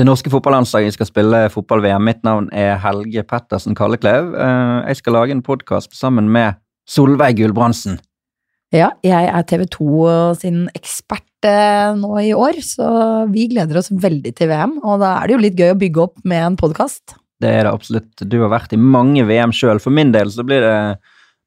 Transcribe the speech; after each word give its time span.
Det 0.00 0.06
norske 0.08 0.30
fotballandslaget 0.32 0.94
skal 0.94 1.08
spille 1.10 1.38
fotball-VM. 1.52 2.06
Mitt 2.08 2.22
navn 2.24 2.46
er 2.56 2.78
Helge 2.80 3.20
Pettersen 3.28 3.74
Kalleklev. 3.76 4.30
Eh, 4.32 4.78
jeg 4.88 4.96
skal 4.96 5.12
lage 5.12 5.34
en 5.34 5.42
podkast 5.44 5.92
sammen 5.92 6.30
med 6.32 6.56
Solveig 6.88 7.36
Gulbrandsen. 7.36 7.98
Ja, 8.72 8.94
jeg 9.04 9.28
er 9.28 9.44
TV 9.44 9.66
2 9.68 9.90
sin 10.40 10.62
ekspert 10.72 11.44
eh, 11.44 11.92
nå 12.00 12.14
i 12.22 12.32
år, 12.32 12.62
så 12.64 12.88
vi 13.28 13.44
gleder 13.52 13.82
oss 13.82 13.92
veldig 13.92 14.32
til 14.38 14.48
VM. 14.48 14.78
Og 14.80 15.04
da 15.04 15.18
er 15.18 15.28
det 15.28 15.36
jo 15.36 15.42
litt 15.44 15.60
gøy 15.60 15.74
å 15.74 15.78
bygge 15.84 16.04
opp 16.06 16.24
med 16.24 16.46
en 16.46 16.56
podkast. 16.64 17.18
Det 17.44 17.52
er 17.58 17.68
det 17.68 17.76
absolutt. 17.76 18.24
Du 18.24 18.38
har 18.40 18.54
vært 18.56 18.72
i 18.72 18.80
mange 18.80 19.28
VM 19.28 19.52
sjøl. 19.52 19.84
For 19.84 19.92
min 19.92 20.16
del 20.16 20.32
så 20.32 20.48
blir 20.48 20.64
det 20.64 20.78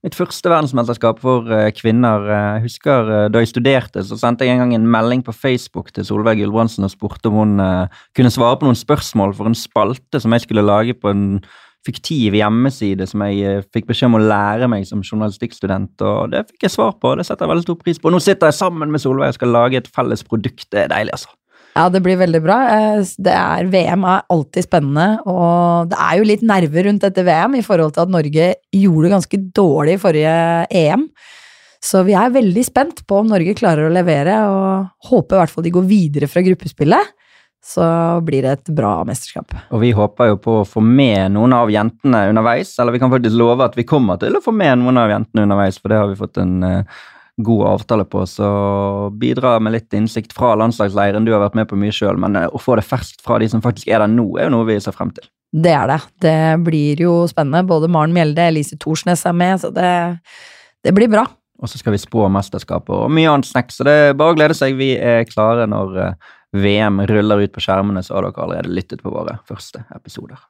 mitt 0.04 0.18
første 0.20 0.52
verdensmesterskap 0.52 1.22
for 1.24 1.50
eh, 1.54 1.72
kvinner. 1.76 2.28
Jeg 2.28 2.64
husker 2.68 3.12
eh, 3.12 3.28
da 3.32 3.44
jeg 3.44 3.54
studerte, 3.54 4.04
så 4.04 4.20
sendte 4.20 4.48
jeg 4.48 4.58
en 4.58 4.66
gang 4.66 4.78
en 4.78 4.88
melding 4.96 5.24
på 5.24 5.36
Facebook 5.36 5.94
til 5.96 6.08
Solveig 6.08 6.42
Gulbrandsen 6.42 6.88
og 6.88 6.92
spurte 6.92 7.32
om 7.32 7.42
hun 7.42 7.68
kunne 8.16 8.34
svare 8.34 8.60
på 8.60 8.68
noen 8.68 8.80
spørsmål 8.80 9.36
for 9.38 9.50
en 9.50 9.58
spalte 9.58 10.20
som 10.20 10.36
jeg 10.36 10.48
skulle 10.48 10.66
lage 10.68 10.98
på 10.98 11.14
en 11.14 11.28
fiktiv 11.84 12.36
hjemmeside 12.38 13.08
som 13.10 13.24
jeg 13.28 13.44
eh, 13.44 13.64
fikk 13.76 13.90
beskjed 13.90 14.12
om 14.12 14.20
å 14.20 14.24
lære 14.24 14.70
meg 14.72 14.88
som 14.88 15.04
journalistikkstudent, 15.04 16.04
og 16.08 16.34
det 16.34 16.46
fikk 16.52 16.68
jeg 16.68 16.76
svar 16.78 16.96
på, 16.98 17.12
og 17.12 17.20
det 17.20 17.28
setter 17.28 17.46
jeg 17.46 17.54
veldig 17.54 17.68
stor 17.68 17.80
pris 17.82 18.00
på. 18.00 18.12
Nå 18.14 18.22
sitter 18.24 18.50
jeg 18.50 18.60
sammen 18.60 18.94
med 18.94 19.04
Solveig 19.04 19.34
og 19.34 19.40
skal 19.40 19.56
lage 19.56 19.82
et 19.82 19.90
felles 19.96 20.24
produkt. 20.28 20.68
Det 20.72 20.86
er 20.86 20.94
deilig, 20.94 21.16
altså. 21.18 21.34
Ja, 21.74 21.88
det 21.90 22.04
blir 22.06 22.20
veldig 22.20 22.42
bra. 22.44 22.58
Eh, 22.70 23.14
det 23.26 23.34
er, 23.34 23.70
VM 23.72 24.04
er 24.10 24.28
alltid 24.34 24.68
spennende, 24.68 25.08
og 25.30 25.90
det 25.92 25.98
er 25.98 26.20
jo 26.20 26.28
litt 26.30 26.44
nerver 26.46 26.90
rundt 26.90 27.06
dette 27.06 27.26
VM 27.26 27.58
i 27.58 27.64
forhold 27.66 27.96
til 27.96 28.06
at 28.06 28.14
Norge 28.14 28.52
gjorde 28.78 29.08
det 29.08 29.16
ganske 29.16 29.42
dårlig 29.62 29.98
i 29.98 30.04
forrige 30.04 30.36
EM. 30.84 31.08
Så 31.84 32.06
vi 32.08 32.16
er 32.16 32.32
veldig 32.32 32.64
spent 32.64 33.02
på 33.10 33.20
om 33.20 33.34
Norge 33.34 33.58
klarer 33.58 33.90
å 33.90 33.94
levere, 33.94 34.38
og 34.48 35.10
håper 35.10 35.36
i 35.36 35.42
hvert 35.42 35.56
fall 35.56 35.66
de 35.66 35.76
går 35.76 35.90
videre 35.90 36.32
fra 36.32 36.46
gruppespillet 36.46 37.12
så 37.64 37.84
blir 38.26 38.44
det 38.44 38.52
et 38.58 38.72
bra 38.76 38.92
mesterskap. 39.08 39.54
Og 39.72 39.80
vi 39.80 39.94
håper 39.96 40.34
jo 40.34 40.40
på 40.44 40.58
å 40.60 40.68
få 40.68 40.84
med 40.84 41.32
noen 41.32 41.56
av 41.56 41.72
jentene 41.72 42.26
underveis, 42.34 42.74
eller 42.80 42.96
vi 42.96 43.00
kan 43.00 43.12
faktisk 43.14 43.38
love 43.40 43.64
at 43.64 43.78
vi 43.80 43.88
kommer 43.88 44.20
til 44.20 44.36
å 44.36 44.44
få 44.44 44.52
med 44.56 44.82
noen 44.82 45.00
av 45.00 45.14
jentene 45.14 45.46
underveis, 45.48 45.80
for 45.80 45.94
det 45.94 46.02
har 46.02 46.12
vi 46.12 46.20
fått 46.20 46.42
en 46.44 46.58
uh, 46.60 47.04
god 47.38 47.68
avtale 47.68 48.06
på. 48.06 48.26
Så 48.30 48.48
bidra 49.20 49.58
med 49.60 49.76
litt 49.76 49.94
innsikt 49.94 50.34
fra 50.36 50.54
landslagsleiren. 50.60 51.26
Du 51.26 51.34
har 51.34 51.42
vært 51.44 51.58
med 51.58 51.70
på 51.70 51.80
mye 51.80 51.94
sjøl, 51.96 52.20
men 52.22 52.38
uh, 52.38 52.48
å 52.54 52.62
få 52.62 52.78
det 52.80 52.86
ferskt 52.88 53.24
fra 53.26 53.40
de 53.42 53.50
som 53.50 53.64
faktisk 53.64 53.90
er 53.90 54.04
der 54.04 54.12
nå, 54.12 54.28
er 54.38 54.50
jo 54.50 54.58
noe 54.58 54.68
vi 54.70 54.80
ser 54.84 54.96
frem 54.96 55.14
til. 55.16 55.26
Det 55.54 55.74
er 55.74 55.90
det. 55.90 56.00
Det 56.26 56.38
blir 56.66 57.02
jo 57.04 57.16
spennende. 57.30 57.66
Både 57.70 57.90
Maren 57.92 58.14
Mjelde, 58.16 58.50
Elise 58.50 58.78
Thorsnes 58.82 59.26
er 59.30 59.38
med, 59.38 59.62
så 59.62 59.74
det, 59.74 59.90
det 60.86 60.94
blir 60.98 61.12
bra. 61.12 61.28
Og 61.64 61.70
så 61.70 61.80
skal 61.80 61.94
vi 61.96 62.02
spå 62.02 62.26
mesterskapet 62.34 62.92
og 62.92 63.12
mye 63.14 63.30
annet 63.30 63.48
snacks, 63.48 63.78
så 63.78 63.86
det 63.88 63.94
er 63.94 64.18
bare 64.18 64.34
å 64.34 64.38
glede 64.38 64.58
seg. 64.58 64.76
Vi 64.80 64.96
er 64.98 65.28
klare 65.30 65.70
når 65.70 66.00
uh, 66.00 66.34
VM 66.54 67.02
ruller 67.10 67.46
ut 67.46 67.54
på 67.54 67.64
skjermene, 67.64 68.04
så 68.06 68.18
har 68.18 68.28
dere 68.28 68.46
allerede 68.46 68.74
lyttet 68.74 69.06
på 69.06 69.14
våre 69.14 69.40
første 69.50 69.86
episoder. 69.96 70.42